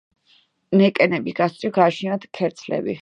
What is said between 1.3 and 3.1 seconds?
გასწვრივ გააჩნიათ ქერცლები.